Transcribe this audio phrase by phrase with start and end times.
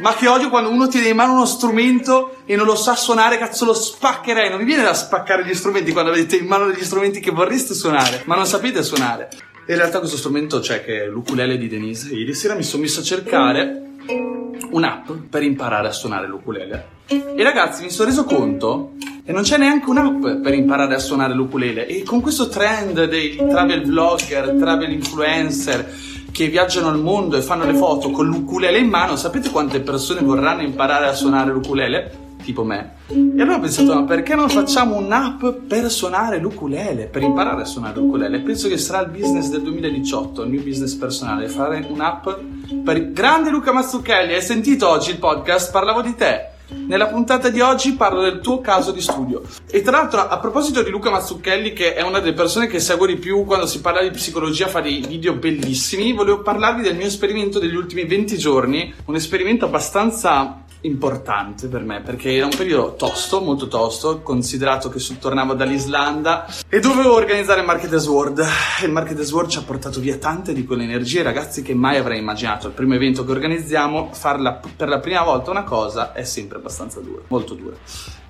[0.00, 3.36] Ma che odio quando uno tiene in mano uno strumento e non lo sa suonare,
[3.36, 4.48] cazzo lo spaccherei.
[4.48, 7.74] Non vi viene da spaccare gli strumenti quando avete in mano degli strumenti che vorreste
[7.74, 9.28] suonare, ma non sapete suonare.
[9.66, 12.14] In realtà questo strumento c'è che è l'ukulele di Denise.
[12.14, 13.82] Ieri sera mi sono messo a cercare
[14.70, 16.96] un'app per imparare a suonare l'ukulele.
[17.08, 18.92] E ragazzi, mi sono reso conto
[19.24, 21.86] e non c'è neanche un'app per imparare a suonare l'ukulele.
[21.86, 25.86] E con questo trend dei travel vlogger, travel influencer,
[26.38, 30.20] che viaggiano al mondo e fanno le foto con l'ukulele in mano, sapete quante persone
[30.20, 32.26] vorranno imparare a suonare l'ukulele?
[32.44, 32.92] Tipo me.
[33.08, 37.64] E allora ho pensato, ma perché non facciamo un'app per suonare l'ukulele, per imparare a
[37.64, 38.38] suonare l'ukulele?
[38.38, 42.28] Penso che sarà il business del 2018, il mio business personale, fare un'app
[42.84, 43.10] per...
[43.10, 45.72] Grande Luca Mazzucchelli, hai sentito oggi il podcast?
[45.72, 46.50] Parlavo di te.
[46.70, 49.42] Nella puntata di oggi parlo del tuo caso di studio.
[49.70, 53.06] E tra l'altro, a proposito di Luca Mazzucchelli, che è una delle persone che seguo
[53.06, 57.06] di più quando si parla di psicologia, fa dei video bellissimi, volevo parlarvi del mio
[57.06, 58.92] esperimento degli ultimi 20 giorni.
[59.06, 65.00] Un esperimento abbastanza importante per me perché era un periodo tosto, molto tosto, considerato che
[65.18, 68.44] tornavo dall'Islanda e dovevo organizzare il Marketers World.
[68.82, 72.18] Il Marketers World ci ha portato via tante di quelle energie, ragazzi, che mai avrei
[72.18, 72.68] immaginato.
[72.68, 77.00] Il primo evento che organizziamo, farla per la prima volta una cosa è sempre abbastanza
[77.00, 77.76] dura, molto dura.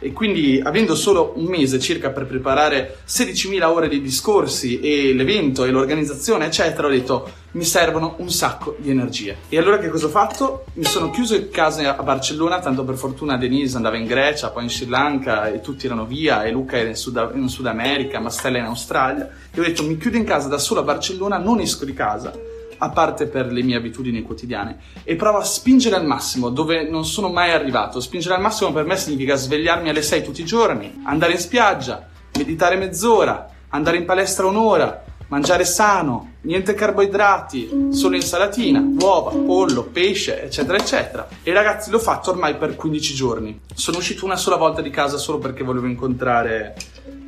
[0.01, 5.65] E quindi, avendo solo un mese circa per preparare 16.000 ore di discorsi e l'evento
[5.65, 9.39] e l'organizzazione, eccetera, ho detto mi servono un sacco di energie.
[9.49, 10.67] E allora che cosa ho fatto?
[10.75, 14.65] Mi sono chiuso in casa a Barcellona, tanto per fortuna Denise andava in Grecia, poi
[14.65, 18.21] in Sri Lanka e tutti erano via e Luca era in Sud, in Sud America,
[18.21, 19.29] ma Stella in Australia.
[19.51, 22.33] E ho detto mi chiudo in casa da solo a Barcellona, non esco di casa
[22.81, 27.05] a parte per le mie abitudini quotidiane, e provo a spingere al massimo dove non
[27.05, 27.99] sono mai arrivato.
[27.99, 32.07] Spingere al massimo per me significa svegliarmi alle 6 tutti i giorni, andare in spiaggia,
[32.37, 40.43] meditare mezz'ora, andare in palestra un'ora, mangiare sano, niente carboidrati, solo insalatina, uova, pollo, pesce,
[40.43, 41.29] eccetera, eccetera.
[41.43, 43.61] E ragazzi, l'ho fatto ormai per 15 giorni.
[43.75, 46.75] Sono uscito una sola volta di casa solo perché volevo incontrare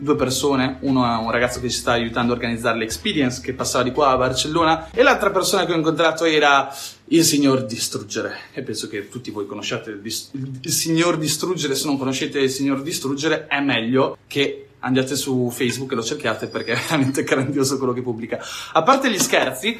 [0.00, 3.84] due persone, uno è un ragazzo che ci sta aiutando a organizzare l'experience che passava
[3.84, 6.74] di qua a Barcellona e l'altra persona che ho incontrato era
[7.08, 11.86] il signor Distruggere e penso che tutti voi conosciate il, dis- il signor Distruggere, se
[11.86, 16.72] non conoscete il signor Distruggere è meglio che andate su Facebook e lo cerchiate perché
[16.72, 18.38] è veramente grandioso quello che pubblica.
[18.72, 19.78] A parte gli scherzi,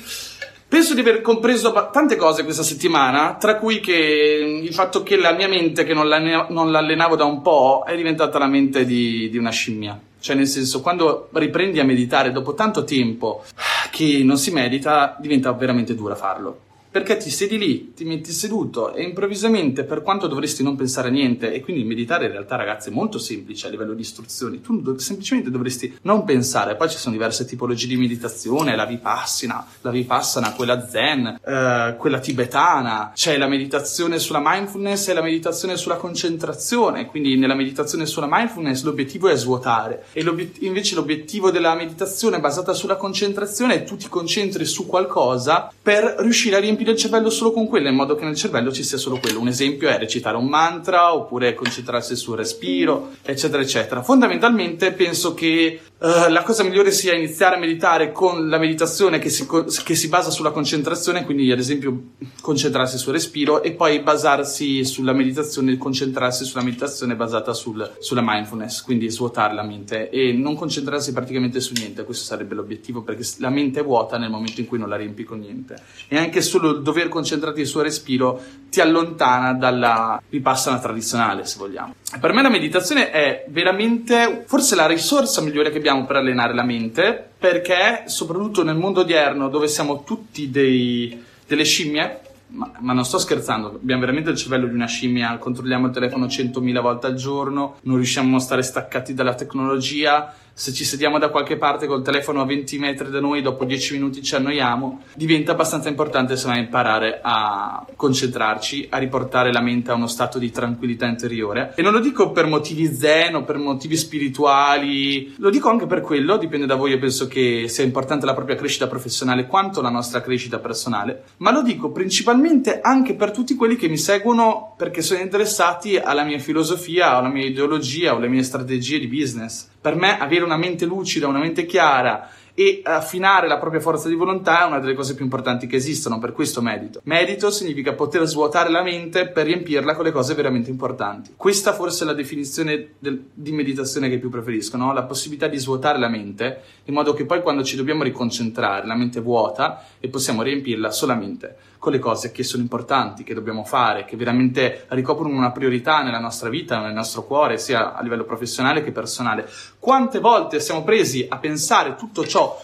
[0.71, 5.49] Penso di aver compreso tante cose questa settimana, tra cui il fatto che la mia
[5.49, 10.01] mente, che non, l'allenavo da un po', è diventata la mente di, di una scimmia.
[10.21, 13.43] Cioè, nel senso, quando riprendi a meditare dopo tanto tempo
[13.91, 16.61] che non si medita, diventa veramente dura farlo.
[16.91, 21.13] Perché ti siedi lì, ti metti seduto e improvvisamente, per quanto dovresti non pensare a
[21.13, 24.81] niente, e quindi meditare in realtà, ragazzi, è molto semplice a livello di istruzioni, tu
[24.81, 26.75] do- semplicemente dovresti non pensare.
[26.75, 32.19] Poi ci sono diverse tipologie di meditazione, la vipassana, la vipassana, quella zen, eh, quella
[32.19, 37.07] tibetana, c'è la meditazione sulla mindfulness e la meditazione sulla concentrazione.
[37.07, 42.73] Quindi nella meditazione sulla mindfulness l'obiettivo è svuotare, e l'obiet- invece l'obiettivo della meditazione basata
[42.73, 47.31] sulla concentrazione è tu ti concentri su qualcosa per riuscire a riempire riempire il cervello
[47.31, 49.41] solo con quello, in modo che nel cervello ci sia solo quello.
[49.41, 54.03] Un esempio è recitare un mantra, oppure concentrarsi sul respiro, eccetera, eccetera.
[54.03, 59.29] Fondamentalmente penso che uh, la cosa migliore sia iniziare a meditare con la meditazione che
[59.29, 59.47] si,
[59.85, 62.03] che si basa sulla concentrazione, quindi ad esempio
[62.41, 68.83] concentrarsi sul respiro, e poi basarsi sulla meditazione, concentrarsi sulla meditazione basata sul, sulla mindfulness,
[68.83, 72.05] quindi svuotare la mente e non concentrarsi praticamente su niente.
[72.05, 75.25] Questo sarebbe l'obiettivo, perché la mente è vuota nel momento in cui non la riempi
[75.25, 75.77] con niente.
[76.09, 78.41] E anche solo il dover concentrarti sul respiro
[78.71, 81.95] ti allontana dalla vipassana tradizionale, se vogliamo.
[82.19, 86.65] Per me la meditazione è veramente forse la risorsa migliore che abbiamo per allenare la
[86.65, 93.05] mente, perché soprattutto nel mondo odierno dove siamo tutti dei, delle scimmie, ma, ma, non
[93.05, 97.15] sto scherzando, abbiamo veramente il cervello di una scimmia, controlliamo il telefono 100.000 volte al
[97.15, 102.03] giorno, non riusciamo a stare staccati dalla tecnologia, se ci sediamo da qualche parte col
[102.03, 106.59] telefono a 20 metri da noi, dopo 10 minuti ci annoiamo, diventa abbastanza importante secondo
[106.59, 111.73] me imparare a concentrarci, a riportare la mente a uno stato di tranquillità interiore.
[111.77, 116.03] E non lo dico per motivi zen o per motivi spirituali, lo dico anche per
[116.03, 119.89] quello, dipende da voi, io penso che sia importante la propria crescita professionale quanto la
[119.89, 125.01] nostra crescita personale, ma lo dico principalmente anche per tutti quelli che mi seguono perché
[125.01, 129.69] sono interessati alla mia filosofia, alla mia ideologia o alle mie strategie di business.
[129.81, 134.15] Per me avere una mente lucida, una mente chiara e affinare la propria forza di
[134.15, 137.01] volontà è una delle cose più importanti che esistono, per questo medito.
[137.05, 141.33] Medito significa poter svuotare la mente per riempirla con le cose veramente importanti.
[141.37, 144.93] Questa forse è la definizione del, di meditazione che più preferisco, no?
[144.93, 148.97] la possibilità di svuotare la mente in modo che poi quando ci dobbiamo riconcentrare, la
[148.97, 154.05] mente vuota e possiamo riempirla solamente con le cose che sono importanti, che dobbiamo fare,
[154.05, 158.85] che veramente ricoprono una priorità nella nostra vita, nel nostro cuore, sia a livello professionale
[158.85, 159.49] che personale.
[159.79, 162.63] Quante volte siamo presi a pensare tutto ciò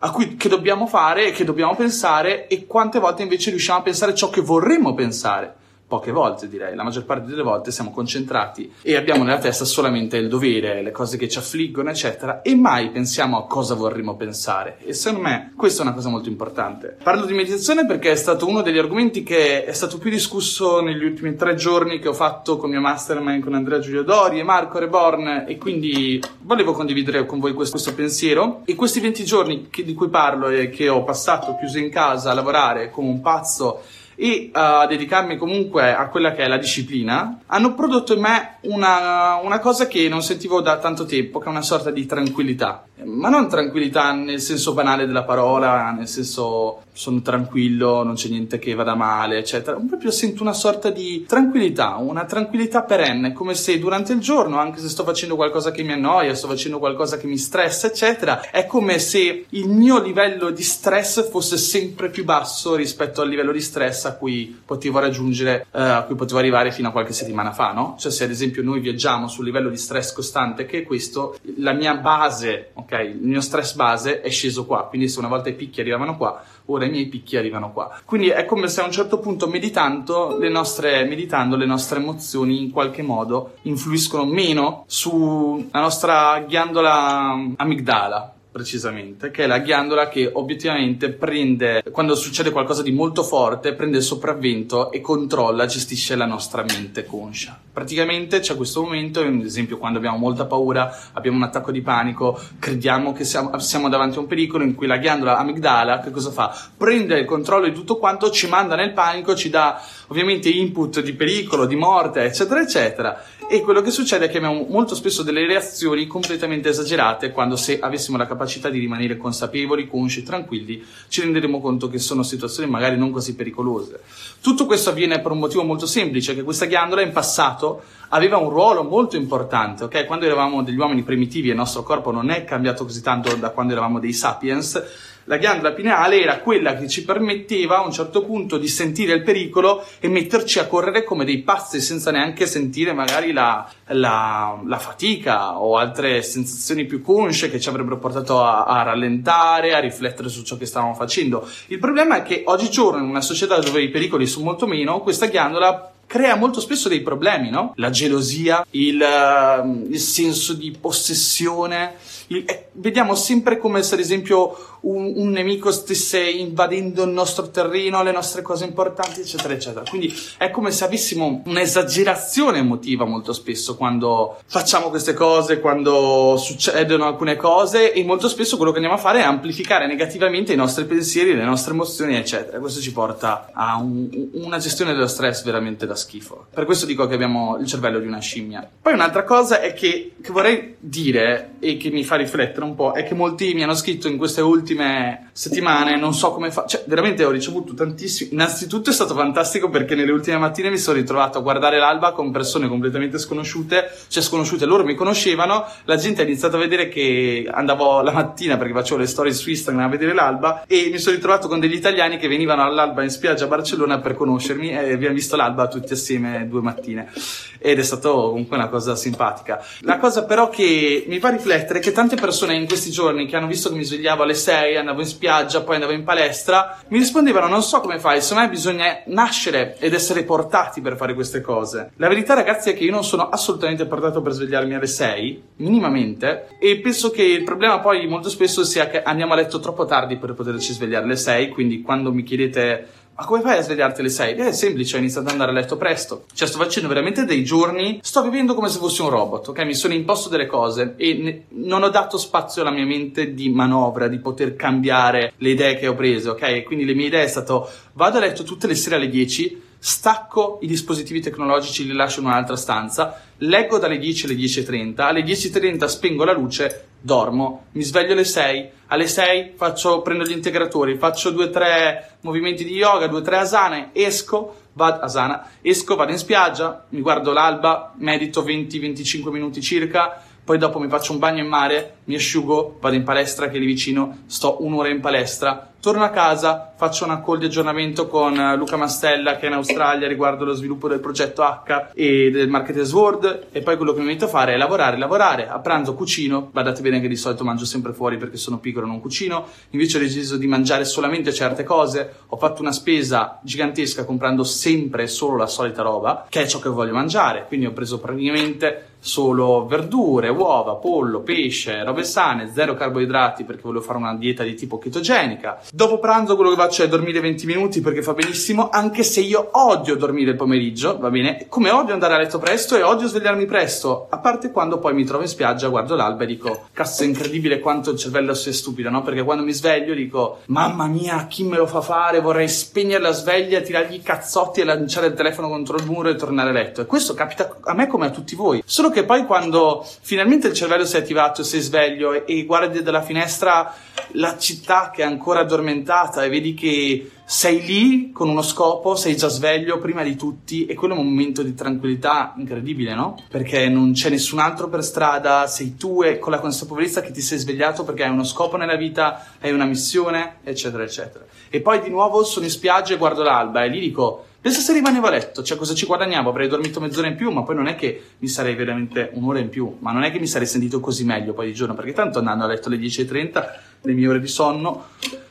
[0.00, 3.82] a cui, che dobbiamo fare e che dobbiamo pensare e quante volte invece riusciamo a
[3.82, 5.56] pensare ciò che vorremmo pensare
[5.88, 10.18] poche volte direi, la maggior parte delle volte siamo concentrati e abbiamo nella testa solamente
[10.18, 14.76] il dovere, le cose che ci affliggono, eccetera, e mai pensiamo a cosa vorremmo pensare.
[14.84, 16.98] E secondo me questa è una cosa molto importante.
[17.02, 21.02] Parlo di meditazione perché è stato uno degli argomenti che è stato più discusso negli
[21.02, 24.78] ultimi tre giorni che ho fatto con mio mastermind con Andrea Giulio Dori e Marco
[24.78, 28.60] Reborn e quindi volevo condividere con voi questo, questo pensiero.
[28.66, 32.30] E questi 20 giorni che, di cui parlo e che ho passato chiuso in casa
[32.30, 33.80] a lavorare come un pazzo
[34.20, 39.36] e uh, dedicarmi comunque a quella che è la disciplina, hanno prodotto in me una,
[39.36, 42.87] una, cosa che non sentivo da tanto tempo, che è una sorta di tranquillità.
[43.04, 48.58] Ma non tranquillità nel senso banale della parola, nel senso sono tranquillo, non c'è niente
[48.58, 49.76] che vada male, eccetera.
[49.76, 54.80] Proprio sento una sorta di tranquillità, una tranquillità perenne, come se durante il giorno, anche
[54.80, 58.66] se sto facendo qualcosa che mi annoia, sto facendo qualcosa che mi stressa, eccetera, è
[58.66, 63.60] come se il mio livello di stress fosse sempre più basso rispetto al livello di
[63.60, 67.72] stress a cui potevo raggiungere, uh, a cui potevo arrivare fino a qualche settimana fa,
[67.72, 67.94] no?
[67.96, 71.72] Cioè se ad esempio noi viaggiamo sul livello di stress costante che è questo, la
[71.72, 75.54] mia base, ok, il mio stress base è sceso qua, quindi se una volta i
[75.54, 78.00] picchi arrivavano qua, ora i miei picchi arrivano qua.
[78.04, 82.62] Quindi è come se a un certo punto meditando le nostre, meditando, le nostre emozioni
[82.62, 90.28] in qualche modo influiscono meno sulla nostra ghiandola amigdala, precisamente, che è la ghiandola che
[90.32, 96.26] obiettivamente prende, quando succede qualcosa di molto forte, prende il sopravvento e controlla, gestisce la
[96.26, 97.56] nostra mente conscia.
[97.72, 102.36] Praticamente c'è questo momento, ad esempio quando abbiamo molta paura, abbiamo un attacco di panico,
[102.58, 106.32] crediamo che siamo, siamo davanti a un pericolo in cui la ghiandola amigdala che cosa
[106.32, 106.52] fa?
[106.76, 111.14] Prende il controllo di tutto quanto, ci manda nel panico, ci dà ovviamente input di
[111.14, 113.24] pericolo, di morte, eccetera, eccetera.
[113.50, 117.78] E quello che succede è che abbiamo molto spesso delle reazioni completamente esagerate quando se
[117.80, 122.98] avessimo la capacità di rimanere consapevoli, consci, tranquilli, ci renderemo conto che sono situazioni magari
[122.98, 124.00] non così pericolose.
[124.42, 128.50] Tutto questo avviene per un motivo molto semplice, che questa ghiandola in passato aveva un
[128.50, 130.04] ruolo molto importante, ok?
[130.04, 133.50] Quando eravamo degli uomini primitivi e il nostro corpo non è cambiato così tanto da
[133.50, 134.82] quando eravamo dei sapiens,
[135.28, 139.22] la ghiandola pineale era quella che ci permetteva a un certo punto di sentire il
[139.22, 144.78] pericolo e metterci a correre come dei pazzi senza neanche sentire magari la, la, la
[144.78, 150.30] fatica o altre sensazioni più consce che ci avrebbero portato a, a, rallentare, a riflettere
[150.30, 151.46] su ciò che stavamo facendo.
[151.66, 155.26] Il problema è che oggigiorno in una società dove i pericoli sono molto meno, questa
[155.26, 157.74] ghiandola crea molto spesso dei problemi, no?
[157.76, 161.96] La gelosia, il, uh, il senso di possessione.
[162.28, 167.50] Il, eh, vediamo sempre come se, ad esempio, un, un, nemico stesse invadendo il nostro
[167.50, 169.84] terreno, le nostre cose importanti, eccetera, eccetera.
[169.88, 177.06] Quindi è come se avessimo un'esagerazione emotiva molto spesso quando facciamo queste cose, quando succedono
[177.06, 180.84] alcune cose e molto spesso quello che andiamo a fare è amplificare negativamente i nostri
[180.84, 182.58] pensieri, le nostre emozioni, eccetera.
[182.58, 186.46] Questo ci porta a un, una gestione dello stress veramente da schifo.
[186.52, 188.68] Per questo dico che abbiamo il cervello di una scimmia.
[188.80, 192.92] Poi un'altra cosa è che, che vorrei dire e che mi fa riflettere un po'
[192.92, 196.84] è che molti mi hanno scritto in queste ultime settimane, non so come fa, cioè
[196.86, 198.32] veramente ho ricevuto tantissimi.
[198.32, 202.30] Innanzitutto è stato fantastico perché nelle ultime mattine mi sono ritrovato a guardare l'alba con
[202.30, 207.48] persone completamente sconosciute, cioè sconosciute, loro mi conoscevano, la gente ha iniziato a vedere che
[207.50, 211.14] andavo la mattina perché facevo le storie su Instagram a vedere l'alba e mi sono
[211.14, 215.14] ritrovato con degli italiani che venivano all'alba in spiaggia a Barcellona per conoscermi e abbiamo
[215.14, 217.10] visto l'alba tutti assieme due mattine
[217.58, 219.64] ed è stato comunque una cosa simpatica.
[219.80, 223.36] La cosa però che mi fa riflettere è che tante persone in questi giorni che
[223.36, 226.80] hanno visto che mi svegliavo alle 6 6, andavo in spiaggia, poi andavo in palestra,
[226.88, 231.14] mi rispondevano non so come fai, secondo me bisogna nascere ed essere portati per fare
[231.14, 231.92] queste cose.
[231.96, 236.56] La verità ragazzi è che io non sono assolutamente portato per svegliarmi alle 6, minimamente,
[236.58, 240.16] e penso che il problema poi molto spesso sia che andiamo a letto troppo tardi
[240.16, 244.10] per poterci svegliare alle 6, quindi quando mi chiedete ma come fai a svegliarti alle
[244.10, 244.34] 6?
[244.36, 246.26] È semplice, ho iniziato ad andare a letto presto.
[246.32, 249.58] Cioè, sto facendo veramente dei giorni, sto vivendo come se fossi un robot, ok?
[249.64, 253.50] Mi sono imposto delle cose e ne- non ho dato spazio alla mia mente di
[253.50, 256.62] manovra, di poter cambiare le idee che ho preso, ok?
[256.62, 260.58] Quindi le mie idee è stato, vado a letto tutte le sere alle 10, stacco
[260.62, 265.84] i dispositivi tecnologici, li lascio in un'altra stanza, leggo dalle 10 alle 10.30, alle 10.30
[265.86, 271.30] spengo la luce, dormo, mi sveglio alle 6, alle 6 faccio, prendo gli integratori, faccio
[271.30, 277.32] 2-3 movimenti di yoga, 2-3 asane, esco, vado, asana, esco, vado in spiaggia, mi guardo
[277.32, 282.78] l'alba, medito 20-25 minuti circa, poi dopo mi faccio un bagno in mare, mi asciugo,
[282.80, 287.06] vado in palestra che è lì vicino, sto un'ora in palestra, torno a casa, faccio
[287.06, 290.86] una call di aggiornamento con eh, Luca Mastella che è in Australia riguardo lo sviluppo
[290.86, 294.52] del progetto H e del Marketers World e poi quello che mi metto a fare
[294.52, 298.36] è lavorare, lavorare, a pranzo cucino, guardate bene che di solito mangio sempre fuori perché
[298.36, 302.60] sono piccolo e non cucino, invece ho deciso di mangiare solamente certe cose, ho fatto
[302.60, 307.46] una spesa gigantesca comprando sempre solo la solita roba, che è ciò che voglio mangiare,
[307.46, 313.84] quindi ho preso praticamente solo verdure, uova, pollo, pesce, robe sane, zero carboidrati perché volevo
[313.84, 315.60] fare una dieta di tipo chetogenica.
[315.78, 319.50] Dopo pranzo quello che faccio è dormire 20 minuti perché fa benissimo, anche se io
[319.52, 321.46] odio dormire il pomeriggio, va bene?
[321.48, 325.04] Come odio andare a letto presto e odio svegliarmi presto, a parte quando poi mi
[325.04, 328.90] trovo in spiaggia, guardo l'alba e dico, cazzo è incredibile quanto il cervello sia stupido,
[328.90, 329.02] no?
[329.02, 332.18] Perché quando mi sveglio dico, mamma mia, chi me lo fa fare?
[332.18, 336.16] Vorrei spegnere la sveglia, tirargli i cazzotti e lanciare il telefono contro il muro e
[336.16, 336.80] tornare a letto.
[336.80, 338.60] E questo capita a me come a tutti voi.
[338.66, 342.82] Solo che poi quando finalmente il cervello si è attivato, sei sveglio e, e guardi
[342.82, 343.72] dalla finestra
[344.12, 349.16] la città che è ancora addormentata e vedi che sei lì con uno scopo, sei
[349.16, 353.22] già sveglio prima di tutti e quello è un momento di tranquillità incredibile, no?
[353.28, 357.20] Perché non c'è nessun altro per strada, sei tu e con la consapevolezza che ti
[357.20, 361.24] sei svegliato perché hai uno scopo nella vita, hai una missione, eccetera, eccetera.
[361.50, 364.72] E poi di nuovo sono in spiaggia e guardo l'alba e lì dico Pensa se
[364.72, 366.30] rimanevo a letto, cioè cosa ci guadagnavo?
[366.30, 369.48] Avrei dormito mezz'ora in più, ma poi non è che mi sarei veramente un'ora in
[369.48, 372.20] più, ma non è che mi sarei sentito così meglio poi di giorno, perché tanto
[372.20, 373.46] andando a letto alle 10.30,
[373.82, 374.86] le mie ore di sonno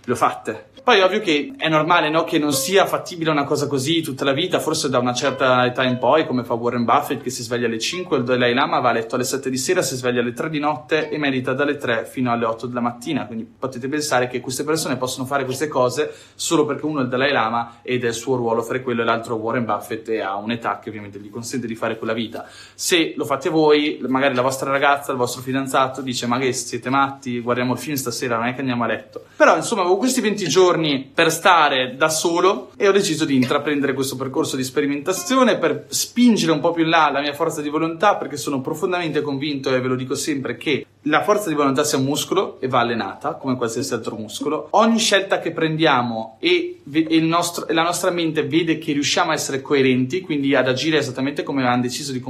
[0.07, 0.69] le ho fatte.
[0.88, 4.32] Poi ovvio che è normale no, che non sia fattibile una cosa così tutta la
[4.32, 7.67] vita, forse da una certa età in poi, come fa Warren Buffett che si sveglia
[7.67, 10.32] alle 5, il Dalai Lama va a letto alle 7 di sera, si sveglia alle
[10.32, 13.25] 3 di notte e medita dalle 3 fino alle 8 della mattina.
[13.25, 17.10] Quindi potete pensare che queste persone possono fare queste cose solo perché uno è il
[17.10, 20.38] Dalai Lama ed è il suo ruolo fare quello e l'altro Warren Buffett e ha
[20.38, 22.48] un'età che ovviamente gli consente di fare quella vita.
[22.75, 26.89] Se lo fate voi, magari la vostra ragazza, il vostro fidanzato dice ma che siete
[26.89, 29.25] matti, guardiamo il film stasera, non è che andiamo a letto.
[29.36, 30.75] Però insomma avevo questi 20 giorni
[31.13, 36.51] per stare da solo e ho deciso di intraprendere questo percorso di sperimentazione per spingere
[36.51, 39.81] un po' più in là la mia forza di volontà perché sono profondamente convinto e
[39.81, 43.34] ve lo dico sempre che la forza di volontà sia un muscolo e va allenata
[43.34, 44.67] come qualsiasi altro muscolo.
[44.72, 49.62] Ogni scelta che prendiamo e, e, nostro, la nostra mente vede che riusciamo a essere
[49.62, 52.24] coerenti, quindi ad agire esattamente come avevamo deciso di,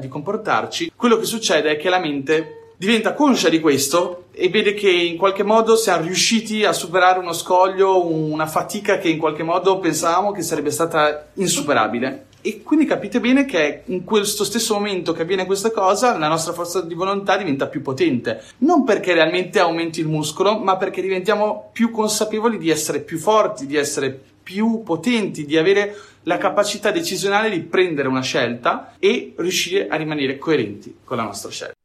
[0.00, 4.74] di comportarci, quello che succede è che la mente diventa conscia di questo e vede
[4.74, 9.42] che in qualche modo siamo riusciti a superare uno scoglio, una fatica che in qualche
[9.42, 12.26] modo pensavamo che sarebbe stata insuperabile.
[12.42, 16.52] E quindi capite bene che in questo stesso momento che avviene questa cosa, la nostra
[16.52, 18.40] forza di volontà diventa più potente.
[18.58, 23.66] Non perché realmente aumenti il muscolo, ma perché diventiamo più consapevoli di essere più forti,
[23.66, 29.88] di essere più potenti, di avere la capacità decisionale di prendere una scelta e riuscire
[29.88, 31.75] a rimanere coerenti con la nostra scelta.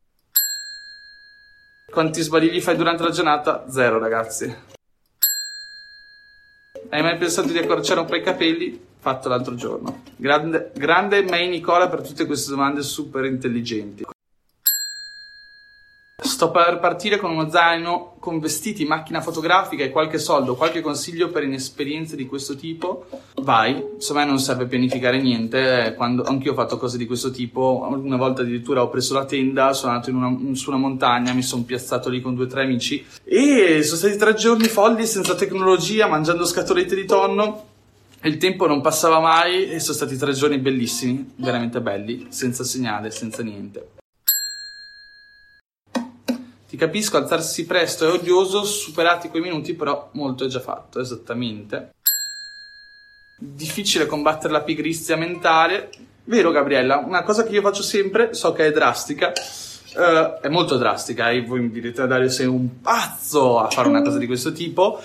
[1.92, 3.66] Quanti sbadigli fai durante la giornata?
[3.70, 4.56] Zero, ragazzi.
[6.90, 8.82] Hai mai pensato di accorciare un po' i capelli?
[8.98, 10.02] Fatto l'altro giorno.
[10.16, 14.06] Grande, grande May Nicola per tutte queste domande super intelligenti.
[16.24, 21.30] Sto per partire con uno zaino con vestiti, macchina fotografica e qualche soldo, qualche consiglio
[21.30, 23.08] per inesperienze di questo tipo?
[23.42, 27.88] Vai, insomma non serve pianificare niente, eh, quando anch'io ho fatto cose di questo tipo,
[27.90, 31.63] una volta addirittura ho preso la tenda, sono andato una, su una montagna, mi sono
[31.63, 36.06] piazzato lì con due o tre amici e sono stati tre giorni folli senza tecnologia,
[36.06, 37.66] mangiando scatolette di tonno,
[38.22, 43.10] il tempo non passava mai e sono stati tre giorni bellissimi, veramente belli, senza segnale,
[43.10, 44.00] senza niente.
[46.72, 51.96] Ti capisco, alzarsi presto è odioso, superati quei minuti, però molto è già fatto, esattamente.
[53.38, 55.90] Difficile combattere la pigrizia mentale.
[56.24, 59.34] Vero, Gabriella, una cosa che io faccio sempre, so che è drastica,
[59.96, 64.01] uh, è molto drastica, e voi mi direte, Dario, sei un pazzo a fare una
[64.01, 65.01] cosa di questo tipo,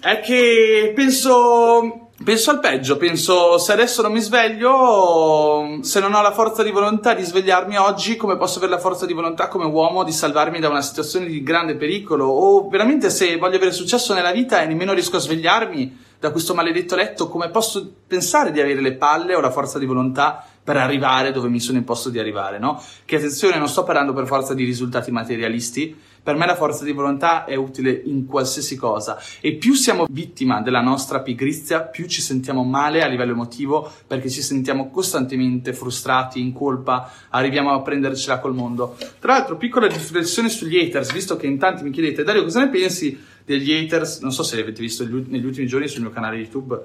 [0.00, 6.22] è che penso Penso al peggio, penso se adesso non mi sveglio, se non ho
[6.22, 9.64] la forza di volontà di svegliarmi oggi, come posso avere la forza di volontà come
[9.64, 12.26] uomo di salvarmi da una situazione di grande pericolo?
[12.26, 16.54] O veramente se voglio avere successo nella vita e nemmeno riesco a svegliarmi da questo
[16.54, 20.78] maledetto letto, come posso pensare di avere le palle o la forza di volontà per
[20.78, 22.82] arrivare dove mi sono imposto di arrivare, no?
[23.04, 25.94] Che attenzione, non sto parlando per forza di risultati materialisti,
[26.24, 30.62] per me la forza di volontà è utile in qualsiasi cosa e più siamo vittima
[30.62, 36.40] della nostra pigrizia, più ci sentiamo male a livello emotivo perché ci sentiamo costantemente frustrati,
[36.40, 38.96] in colpa, arriviamo a prendercela col mondo.
[39.18, 42.70] Tra l'altro, piccola riflessione sugli haters, visto che in tanti mi chiedete, Dario, cosa ne
[42.70, 44.20] pensi degli haters?
[44.20, 46.82] Non so se li avete visto negli ultimi giorni sul mio canale YouTube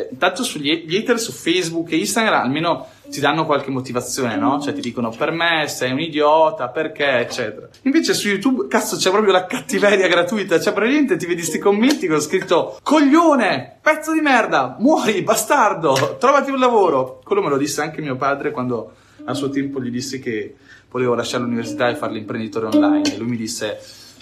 [0.00, 4.60] cioè, intanto sugli hater su Facebook e Instagram almeno ti danno qualche motivazione, no?
[4.60, 7.68] Cioè ti dicono per me sei un idiota, perché, eccetera.
[7.82, 10.60] Invece su YouTube, cazzo, c'è proprio la cattiveria gratuita.
[10.60, 16.50] Cioè, praticamente ti vedi sti commenti con scritto coglione, pezzo di merda, muori, bastardo, trovati
[16.50, 17.20] un lavoro.
[17.24, 18.92] Quello me lo disse anche mio padre quando
[19.24, 20.54] a suo tempo gli dissi che
[20.90, 23.12] volevo lasciare l'università e fare l'imprenditore online.
[23.12, 23.78] E lui mi disse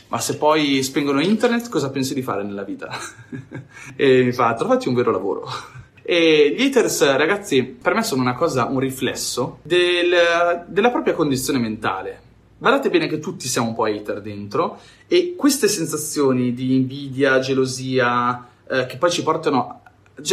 [0.08, 2.88] ma se poi spengono internet cosa pensi di fare nella vita?
[3.96, 5.46] e mi fa, trovati un vero lavoro.
[6.02, 11.58] E gli haters, ragazzi, per me sono una cosa, un riflesso del, della propria condizione
[11.58, 12.22] mentale.
[12.56, 18.48] Guardate bene che tutti siamo un po' hater dentro e queste sensazioni di invidia, gelosia,
[18.68, 19.82] eh, che poi ci portano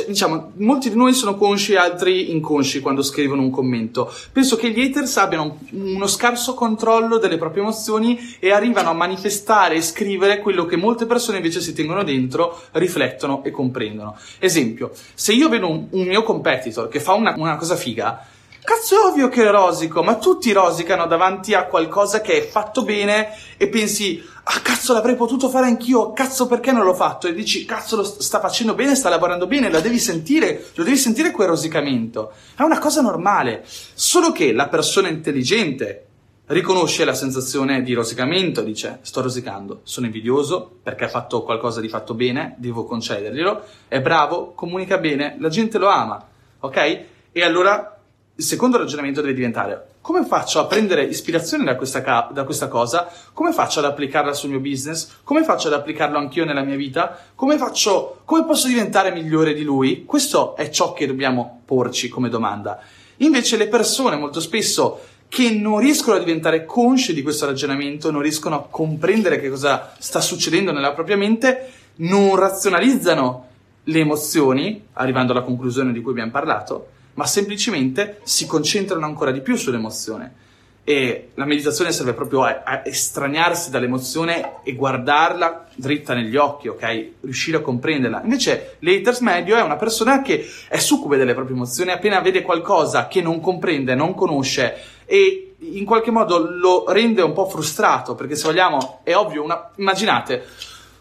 [0.08, 4.12] diciamo, molti di noi sono consci e altri inconsci quando scrivono un commento.
[4.32, 9.75] Penso che gli haters abbiano uno scarso controllo delle proprie emozioni e arrivano a manifestare
[9.75, 14.18] e scrivere quello che molte persone invece si tengono dentro, riflettono e comprendono.
[14.39, 18.25] Esempio, se io vedo un, un mio competitor che fa una, una cosa figa,
[18.65, 23.29] Cazzo è ovvio che rosico, ma tutti rosicano davanti a qualcosa che è fatto bene
[23.57, 27.27] e pensi, ah cazzo l'avrei potuto fare anch'io, cazzo perché non l'ho fatto?
[27.27, 30.98] E dici, cazzo lo sta facendo bene, sta lavorando bene, lo devi sentire, lo devi
[30.98, 32.31] sentire quel rosicamento.
[32.55, 36.07] È una cosa normale, solo che la persona intelligente
[36.48, 41.88] riconosce la sensazione di rosicamento, dice sto rosicando, sono invidioso perché ha fatto qualcosa di
[41.88, 46.27] fatto bene, devo concederglielo, è bravo, comunica bene, la gente lo ama,
[46.62, 47.03] ok?
[47.31, 47.95] E allora
[48.38, 52.68] il secondo ragionamento deve diventare come faccio a prendere ispirazione da questa, ca- da questa,
[52.68, 53.12] cosa?
[53.34, 55.10] Come faccio ad applicarla sul mio business?
[55.24, 57.18] Come faccio ad applicarlo anch'io nella mia vita?
[57.34, 60.06] Come faccio, come posso diventare migliore di lui?
[60.06, 62.80] Questo è ciò che dobbiamo porci come domanda.
[63.18, 68.22] Invece le persone molto spesso che non riescono a diventare consci di questo ragionamento, non
[68.22, 73.48] riescono a comprendere che cosa sta succedendo nella propria mente, non razionalizzano
[73.86, 79.41] le emozioni, arrivando alla conclusione di cui abbiamo parlato, ma semplicemente si concentrano ancora di
[79.41, 80.43] più sull'emozione.
[80.88, 87.10] E la meditazione serve proprio a, a estraniarsi dall'emozione e guardarla dritta negli occhi, ok?
[87.21, 88.21] Riuscire a comprenderla.
[88.21, 93.08] Invece l'haters medio è una persona che è succube delle proprie emozioni, appena vede qualcosa
[93.08, 94.75] che non comprende, non conosce
[95.06, 99.71] e in qualche modo lo rende un po' frustrato, perché se vogliamo, è ovvio, una...
[99.78, 100.45] immaginate,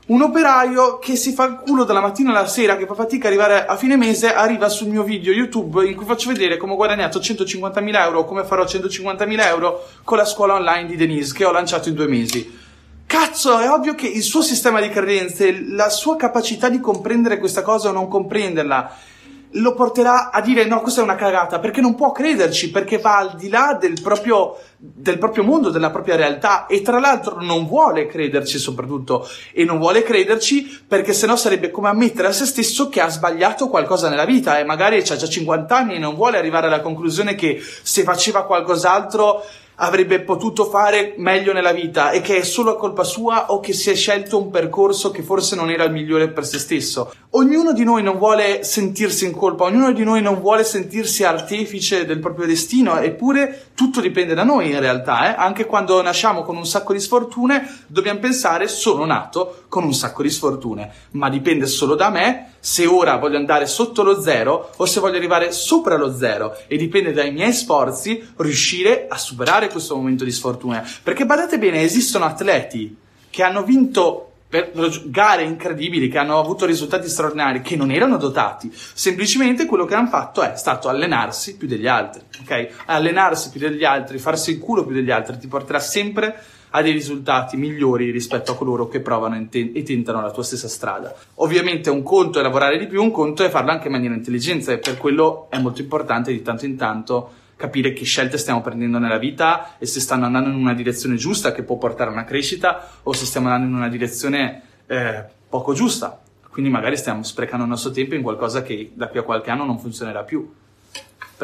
[0.06, 3.32] un operaio che si fa il culo dalla mattina alla sera, che fa fatica ad
[3.32, 6.76] arrivare a fine mese, arriva sul mio video YouTube in cui faccio vedere come ho
[6.76, 11.52] guadagnato 150.000 euro come farò 150.000 euro con la scuola online di Denise che ho
[11.52, 12.62] lanciato in due mesi.
[13.06, 17.62] Cazzo, è ovvio che il suo sistema di credenze, la sua capacità di comprendere questa
[17.62, 18.96] cosa o non comprenderla,
[19.56, 23.18] lo porterà a dire no, questa è una cagata, perché non può crederci, perché va
[23.18, 27.66] al di là del proprio, del proprio mondo, della propria realtà e tra l'altro non
[27.66, 32.88] vuole crederci soprattutto e non vuole crederci perché sennò sarebbe come ammettere a se stesso
[32.88, 36.38] che ha sbagliato qualcosa nella vita e magari ha già 50 anni e non vuole
[36.38, 39.42] arrivare alla conclusione che se faceva qualcos'altro
[39.76, 43.90] avrebbe potuto fare meglio nella vita e che è solo colpa sua o che si
[43.90, 47.12] è scelto un percorso che forse non era il migliore per se stesso.
[47.30, 52.04] Ognuno di noi non vuole sentirsi in colpa, ognuno di noi non vuole sentirsi artefice
[52.04, 55.34] del proprio destino, eppure tutto dipende da noi in realtà, eh?
[55.36, 60.22] anche quando nasciamo con un sacco di sfortune, dobbiamo pensare sono nato con un sacco
[60.22, 64.86] di sfortune, ma dipende solo da me se ora voglio andare sotto lo zero o
[64.86, 69.94] se voglio arrivare sopra lo zero e dipende dai miei sforzi riuscire a superare questo
[69.94, 70.82] momento di sfortuna.
[71.02, 72.96] Perché badate bene, esistono atleti
[73.28, 74.30] che hanno vinto
[75.06, 80.08] gare incredibili che hanno avuto risultati straordinari che non erano dotati, semplicemente quello che hanno
[80.08, 82.68] fatto è stato allenarsi più degli altri, ok?
[82.86, 86.40] Allenarsi più degli altri, farsi il culo più degli altri ti porterà sempre
[86.76, 91.14] a dei risultati migliori rispetto a coloro che provano e tentano la tua stessa strada.
[91.34, 94.72] Ovviamente un conto è lavorare di più, un conto è farlo anche in maniera intelligente
[94.72, 98.98] e per quello è molto importante di tanto in tanto capire che scelte stiamo prendendo
[98.98, 102.24] nella vita e se stanno andando in una direzione giusta che può portare a una
[102.24, 106.20] crescita o se stiamo andando in una direzione eh, poco giusta.
[106.50, 109.64] Quindi magari stiamo sprecando il nostro tempo in qualcosa che da qui a qualche anno
[109.64, 110.52] non funzionerà più.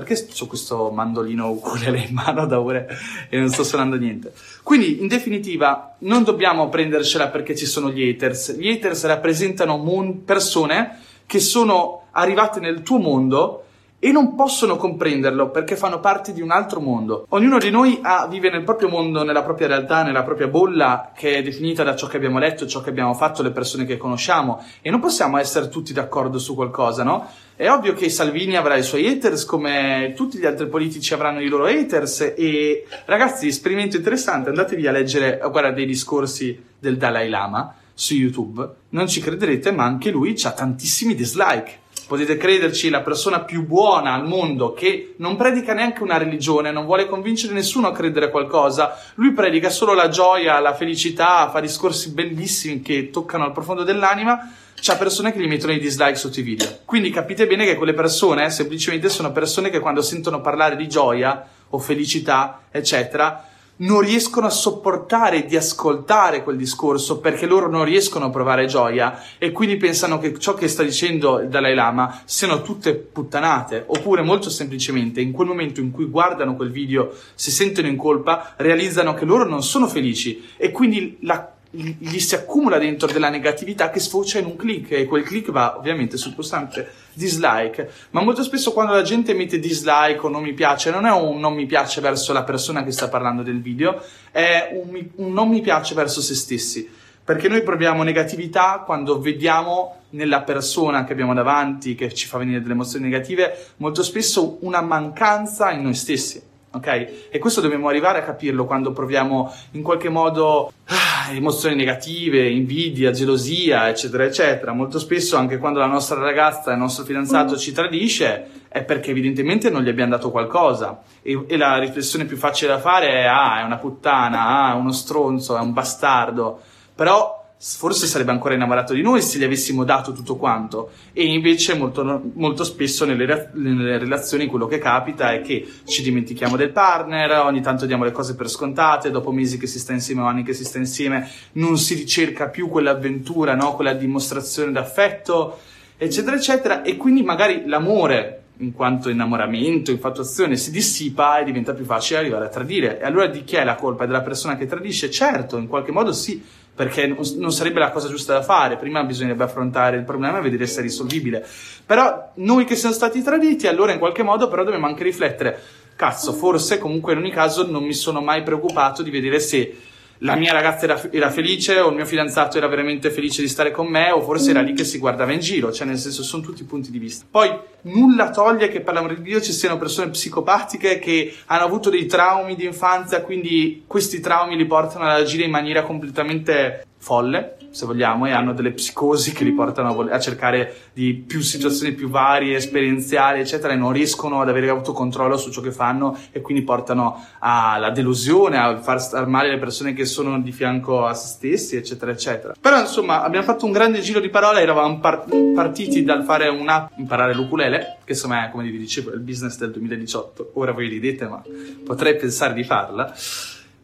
[0.02, 2.88] Perché ho questo mandolino ukulele in mano da ore
[3.28, 4.32] e non sto suonando niente?
[4.62, 8.56] Quindi, in definitiva, non dobbiamo prendercela perché ci sono gli haters.
[8.56, 9.76] Gli haters rappresentano
[10.24, 13.64] persone che sono arrivate nel tuo mondo
[14.02, 17.26] e non possono comprenderlo perché fanno parte di un altro mondo.
[17.28, 21.36] Ognuno di noi ha, vive nel proprio mondo, nella propria realtà, nella propria bolla che
[21.36, 24.64] è definita da ciò che abbiamo letto, ciò che abbiamo fatto, le persone che conosciamo.
[24.80, 27.28] E non possiamo essere tutti d'accordo su qualcosa, no?
[27.54, 31.48] È ovvio che Salvini avrà i suoi haters come tutti gli altri politici avranno i
[31.48, 32.32] loro haters.
[32.34, 38.14] E ragazzi, esperimento interessante, andatevi a leggere, a guardare dei discorsi del Dalai Lama su
[38.14, 41.79] YouTube, non ci crederete, ma anche lui ha tantissimi dislike
[42.10, 46.84] potete crederci, la persona più buona al mondo che non predica neanche una religione, non
[46.84, 51.60] vuole convincere nessuno a credere a qualcosa, lui predica solo la gioia, la felicità, fa
[51.60, 56.40] discorsi bellissimi che toccano al profondo dell'anima, c'ha persone che gli mettono i dislike sotto
[56.40, 56.80] i video.
[56.84, 61.46] Quindi capite bene che quelle persone semplicemente sono persone che quando sentono parlare di gioia
[61.68, 63.49] o felicità, eccetera,
[63.80, 69.22] non riescono a sopportare di ascoltare quel discorso perché loro non riescono a provare gioia
[69.38, 73.84] e quindi pensano che ciò che sta dicendo il Dalai Lama siano tutte puttanate.
[73.86, 78.54] Oppure molto semplicemente in quel momento in cui guardano quel video si sentono in colpa
[78.56, 83.90] realizzano che loro non sono felici e quindi la gli si accumula dentro della negatività
[83.90, 87.90] che sfocia in un click e quel click va ovviamente sul pulsante dislike.
[88.10, 91.38] Ma molto spesso quando la gente mette dislike o non mi piace non è un
[91.38, 94.02] non mi piace verso la persona che sta parlando del video
[94.32, 96.88] è un, un non mi piace verso se stessi.
[97.22, 102.60] Perché noi proviamo negatività quando vediamo nella persona che abbiamo davanti che ci fa venire
[102.60, 107.28] delle emozioni negative molto spesso una mancanza in noi stessi ok?
[107.30, 113.10] E questo dobbiamo arrivare a capirlo quando proviamo in qualche modo ah, emozioni negative, invidia,
[113.10, 114.72] gelosia, eccetera, eccetera.
[114.72, 119.68] Molto spesso anche quando la nostra ragazza, il nostro fidanzato ci tradisce è perché evidentemente
[119.68, 121.00] non gli abbiamo dato qualcosa.
[121.22, 124.76] E, e la riflessione più facile da fare è ah, è una puttana, ah, è
[124.76, 126.60] uno stronzo, è un bastardo.
[126.94, 131.74] Però forse sarebbe ancora innamorato di noi se gli avessimo dato tutto quanto e invece
[131.74, 137.44] molto, molto spesso nelle, nelle, relazioni quello che capita è che ci dimentichiamo del partner,
[137.44, 140.42] ogni tanto diamo le cose per scontate, dopo mesi che si sta insieme o anni
[140.42, 143.74] che si sta insieme non si ricerca più quell'avventura, no?
[143.74, 145.58] quella dimostrazione d'affetto,
[145.98, 151.84] eccetera, eccetera e quindi magari l'amore in quanto innamoramento, infatuazione si dissipa e diventa più
[151.84, 153.00] facile arrivare a tradire.
[153.00, 154.04] E allora di chi è la colpa?
[154.04, 155.10] È della persona che tradisce?
[155.10, 156.42] Certo, in qualche modo sì,
[156.80, 158.78] perché non sarebbe la cosa giusta da fare.
[158.78, 161.46] Prima bisognerebbe affrontare il problema e vedere se è risolvibile.
[161.84, 165.60] Però noi che siamo stati traditi, allora in qualche modo però dobbiamo anche riflettere.
[165.94, 169.76] Cazzo, forse comunque in ogni caso non mi sono mai preoccupato di vedere se
[170.22, 173.70] la mia ragazza era, era, felice o il mio fidanzato era veramente felice di stare
[173.70, 176.42] con me o forse era lì che si guardava in giro, cioè nel senso sono
[176.42, 177.24] tutti punti di vista.
[177.30, 177.50] Poi
[177.82, 182.06] nulla toglie che per l'amore di Dio ci siano persone psicopatiche che hanno avuto dei
[182.06, 187.86] traumi di infanzia, quindi questi traumi li portano ad agire in maniera completamente folle, se
[187.86, 191.92] vogliamo, e hanno delle psicosi che li portano a, voler, a, cercare di più situazioni
[191.92, 196.40] più varie, esperienziali, eccetera, e non riescono ad avere autocontrollo su ciò che fanno e
[196.40, 201.14] quindi portano alla delusione, a far star male le persone che sono di fianco a
[201.14, 202.54] se stessi, eccetera, eccetera.
[202.60, 206.92] Però insomma, abbiamo fatto un grande giro di parole, eravamo par- partiti dal fare un'app,
[206.96, 210.52] imparare l'ukulele, che insomma è, come vi dicevo, il business del 2018.
[210.54, 211.42] Ora voi ridete, ma
[211.84, 213.14] potrei pensare di farla.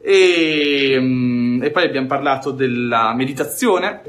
[0.08, 4.02] E, mm, e poi abbiamo parlato della meditazione,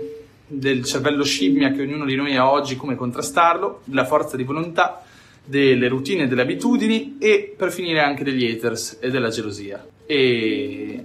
[0.45, 5.01] del cervello scimmia che ognuno di noi ha oggi, come contrastarlo, della forza di volontà,
[5.43, 9.83] delle routine e delle abitudini e per finire anche degli haters e della gelosia.
[10.05, 11.03] E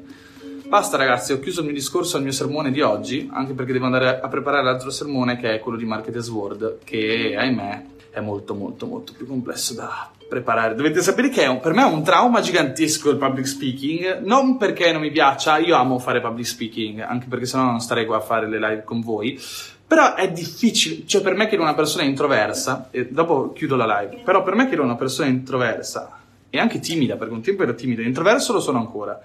[0.66, 3.86] basta ragazzi, ho chiuso il mio discorso al mio sermone di oggi, anche perché devo
[3.86, 8.54] andare a preparare l'altro sermone che è quello di Marketers World, che ahimè è molto
[8.54, 10.74] molto molto più complesso da preparare.
[10.74, 14.92] Dovete sapere che un, per me è un trauma gigantesco il public speaking, non perché
[14.92, 18.20] non mi piaccia, io amo fare public speaking, anche perché sennò non starei qua a
[18.20, 19.38] fare le live con voi,
[19.86, 24.00] però è difficile, cioè per me che ero una persona introversa, e dopo chiudo la
[24.00, 27.62] live, però per me che ero una persona introversa e anche timida, perché un tempo
[27.62, 29.20] ero timido, introverso lo sono ancora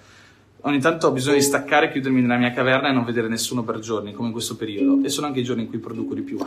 [0.61, 3.79] ogni tanto ho bisogno di staccare, chiudermi nella mia caverna e non vedere nessuno per
[3.79, 5.05] giorni, come in questo periodo.
[5.05, 6.37] E sono anche i giorni in cui produco di più.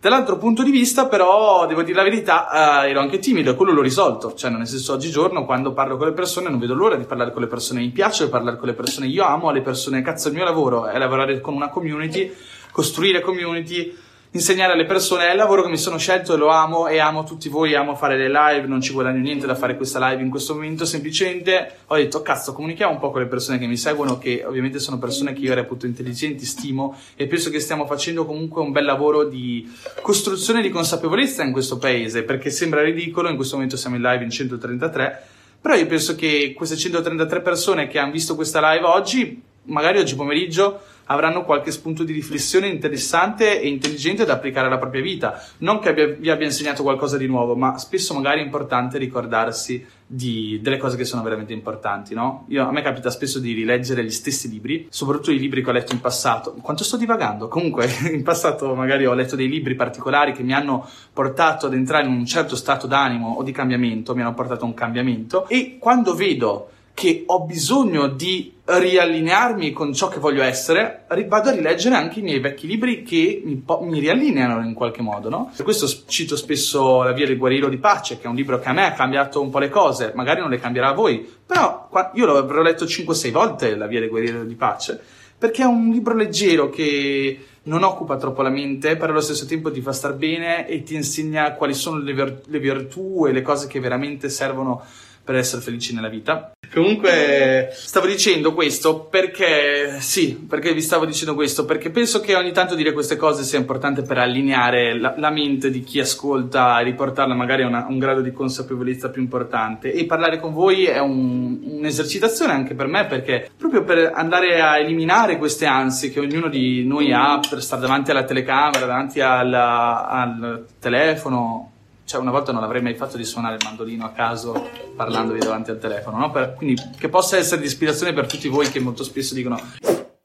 [0.00, 3.72] Dall'altro punto di vista, però, devo dire la verità, eh, ero anche timido e quello
[3.72, 4.34] l'ho risolto.
[4.34, 7.42] Cioè, nel senso, oggigiorno, quando parlo con le persone, non vedo l'ora di parlare con
[7.42, 7.80] le persone.
[7.80, 9.06] Mi piace parlare con le persone.
[9.06, 10.02] Io amo le persone.
[10.02, 12.32] Cazzo, il mio lavoro è lavorare con una community,
[12.70, 14.02] costruire community
[14.34, 15.28] insegnare alle persone.
[15.28, 17.94] È il lavoro che mi sono scelto e lo amo e amo tutti voi, amo
[17.94, 21.76] fare le live, non ci guadagno niente da fare questa live in questo momento, semplicemente
[21.86, 24.98] ho detto cazzo, comunichiamo un po' con le persone che mi seguono, che ovviamente sono
[24.98, 29.24] persone che io reputo intelligenti, stimo e penso che stiamo facendo comunque un bel lavoro
[29.24, 34.02] di costruzione di consapevolezza in questo paese, perché sembra ridicolo, in questo momento siamo in
[34.02, 35.22] live in 133,
[35.60, 40.16] però io penso che queste 133 persone che hanno visto questa live oggi, magari oggi
[40.16, 45.42] pomeriggio, avranno qualche spunto di riflessione interessante e intelligente da applicare alla propria vita.
[45.58, 49.84] Non che abbia, vi abbia insegnato qualcosa di nuovo, ma spesso magari è importante ricordarsi
[50.06, 52.44] di, delle cose che sono veramente importanti, no?
[52.48, 55.72] Io, a me capita spesso di rileggere gli stessi libri, soprattutto i libri che ho
[55.72, 56.54] letto in passato.
[56.60, 57.48] Quanto sto divagando?
[57.48, 62.06] Comunque, in passato magari ho letto dei libri particolari che mi hanno portato ad entrare
[62.06, 65.76] in un certo stato d'animo o di cambiamento, mi hanno portato a un cambiamento e
[65.78, 71.96] quando vedo che ho bisogno di riallinearmi con ciò che voglio essere, vado a rileggere
[71.96, 75.52] anche i miei vecchi libri che mi, po- mi riallineano in qualche modo, no?
[75.54, 78.68] Per questo cito spesso La via del guerriero di pace, che è un libro che
[78.68, 81.90] a me ha cambiato un po' le cose, magari non le cambierà a voi, però
[82.14, 84.98] io l'avrò letto 5-6 volte La via del guerriero di pace,
[85.36, 89.70] perché è un libro leggero che non occupa troppo la mente, però allo stesso tempo
[89.70, 93.42] ti fa star bene e ti insegna quali sono le, vir- le virtù e le
[93.42, 94.82] cose che veramente servono
[95.24, 96.52] per essere felici nella vita.
[96.72, 102.52] Comunque, stavo dicendo questo perché, sì, perché vi stavo dicendo questo, perché penso che ogni
[102.52, 106.84] tanto dire queste cose sia importante per allineare la, la mente di chi ascolta e
[106.84, 109.92] riportarla magari a una, un grado di consapevolezza più importante.
[109.92, 114.76] E parlare con voi è un, un'esercitazione anche per me, perché proprio per andare a
[114.78, 120.08] eliminare queste ansie che ognuno di noi ha per stare davanti alla telecamera, davanti alla,
[120.08, 121.73] al telefono,
[122.04, 125.70] cioè una volta non avrei mai fatto di suonare il mandolino a caso parlandovi davanti
[125.70, 126.30] al telefono, no?
[126.30, 129.58] Per, quindi che possa essere di ispirazione per tutti voi che molto spesso dicono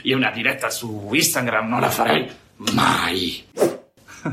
[0.04, 2.30] io una diretta su Instagram non la farei
[2.74, 3.44] mai.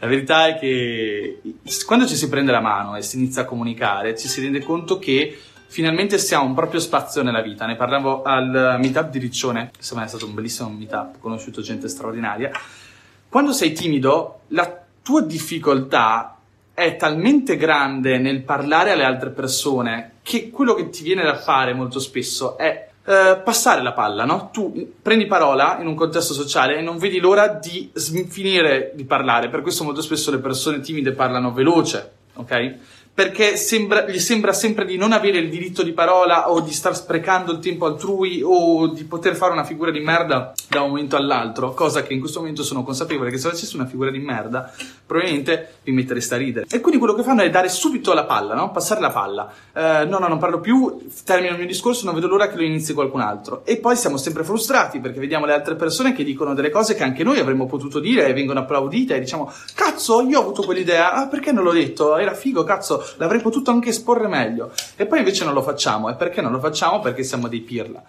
[0.00, 1.40] la verità è che
[1.86, 4.98] quando ci si prende la mano e si inizia a comunicare, ci si rende conto
[4.98, 7.66] che finalmente si ha un proprio spazio nella vita.
[7.66, 11.88] Ne parlavo al meetup di Riccione, me è stato un bellissimo meetup, ho conosciuto gente
[11.88, 12.50] straordinaria.
[13.28, 16.38] Quando sei timido, la tua difficoltà
[16.74, 21.74] è talmente grande nel parlare alle altre persone che quello che ti viene da fare
[21.74, 24.50] molto spesso è eh, passare la palla, no?
[24.52, 27.90] Tu prendi parola in un contesto sociale e non vedi l'ora di
[28.28, 32.74] finire di parlare, per questo molto spesso le persone timide parlano veloce, ok?
[33.14, 36.96] Perché sembra, gli sembra sempre di non avere il diritto di parola o di star
[36.96, 41.16] sprecando il tempo altrui o di poter fare una figura di merda da un momento
[41.16, 44.72] all'altro, cosa che in questo momento sono consapevole che se facessi una figura di merda
[45.04, 46.66] probabilmente vi mettereste a ridere.
[46.70, 48.70] E quindi quello che fanno è dare subito la palla, no?
[48.70, 49.52] passare la palla.
[49.74, 52.62] Eh, no, no, non parlo più, termino il mio discorso, non vedo l'ora che lo
[52.62, 53.60] inizi qualcun altro.
[53.66, 57.02] E poi siamo sempre frustrati perché vediamo le altre persone che dicono delle cose che
[57.02, 61.12] anche noi avremmo potuto dire e vengono applaudite e diciamo cazzo, io ho avuto quell'idea,
[61.12, 62.16] ah, perché non l'ho detto?
[62.16, 64.72] Era figo, cazzo l'avrei potuto anche esporre meglio.
[64.96, 66.10] E poi invece non lo facciamo.
[66.10, 67.00] E perché non lo facciamo?
[67.00, 68.02] Perché siamo dei pirla.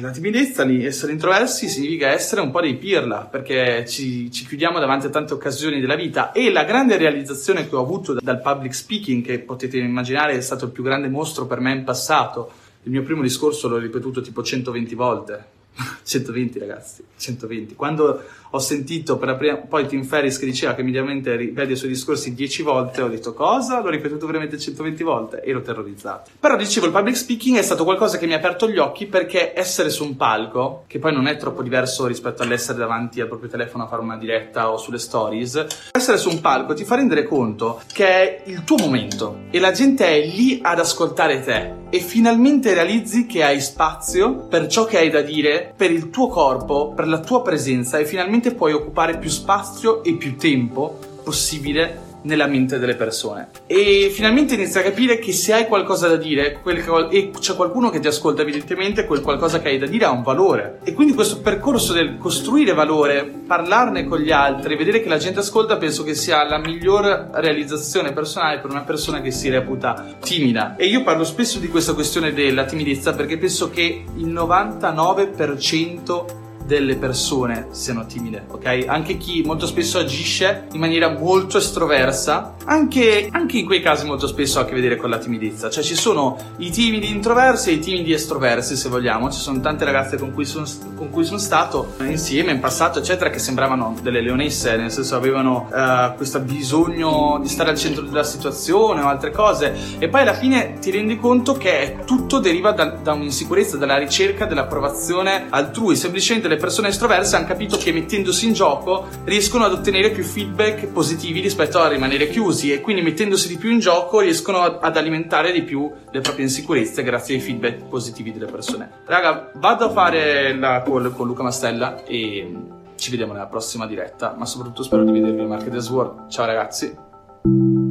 [0.00, 4.78] La timidezza di essere introversi significa essere un po' dei pirla, perché ci, ci, chiudiamo
[4.78, 6.32] davanti a tante occasioni della vita.
[6.32, 10.66] E la grande realizzazione che ho avuto dal public speaking, che potete immaginare è stato
[10.66, 12.50] il più grande mostro per me in passato,
[12.84, 15.54] il mio primo discorso l'ho ripetuto tipo 120 volte.
[16.02, 17.74] 120 ragazzi, 120.
[17.74, 18.22] Quando
[18.56, 21.90] ho sentito per la prima, poi Tim Ferris che diceva che mediamente ripete i suoi
[21.90, 23.80] discorsi 10 volte, ho detto cosa?
[23.80, 26.30] L'ho ripetuto veramente 120 volte e ero terrorizzato.
[26.40, 29.52] Però dicevo, il public speaking è stato qualcosa che mi ha aperto gli occhi perché
[29.54, 33.50] essere su un palco, che poi non è troppo diverso rispetto all'essere davanti al proprio
[33.50, 37.24] telefono a fare una diretta o sulle stories, essere su un palco ti fa rendere
[37.24, 42.00] conto che è il tuo momento e la gente è lì ad ascoltare te e
[42.00, 46.92] finalmente realizzi che hai spazio per ciò che hai da dire, per il tuo corpo,
[46.94, 52.04] per la tua presenza e finalmente finalmente puoi occupare più spazio e più tempo possibile
[52.22, 53.50] nella mente delle persone.
[53.66, 58.00] E finalmente inizi a capire che se hai qualcosa da dire e c'è qualcuno che
[58.00, 60.80] ti ascolta, evidentemente quel qualcosa che hai da dire ha un valore.
[60.82, 65.38] E quindi questo percorso del costruire valore, parlarne con gli altri, vedere che la gente
[65.38, 70.74] ascolta, penso che sia la miglior realizzazione personale per una persona che si reputa timida.
[70.74, 76.96] E io parlo spesso di questa questione della timidezza perché penso che il 99% delle
[76.96, 78.84] persone siano timide, ok?
[78.86, 84.26] Anche chi molto spesso agisce in maniera molto estroversa, anche, anche, in quei casi molto
[84.26, 85.70] spesso ha a che vedere con la timidezza.
[85.70, 89.30] Cioè ci sono i timidi introversi e i timidi estroversi, se vogliamo.
[89.30, 93.30] Ci sono tante ragazze con cui sono, con cui sono stato insieme in passato, eccetera,
[93.30, 98.24] che sembravano delle leonesse, nel senso avevano uh, questo bisogno di stare al centro della
[98.24, 99.74] situazione o altre cose.
[99.98, 104.46] E poi alla fine ti rendi conto che tutto deriva da, da un'insicurezza, dalla ricerca
[104.46, 105.94] dell'approvazione altrui.
[105.94, 110.24] Semplicemente le le persone estroverse hanno capito che mettendosi in gioco riescono ad ottenere più
[110.24, 114.96] feedback positivi rispetto a rimanere chiusi e quindi mettendosi di più in gioco riescono ad
[114.96, 118.90] alimentare di più le proprie insicurezze grazie ai feedback positivi delle persone.
[119.04, 122.54] Raga, vado a fare la call con Luca Mastella e
[122.96, 126.30] ci vediamo nella prossima diretta, ma soprattutto spero di vedervi al Marketers World.
[126.30, 127.85] Ciao ragazzi!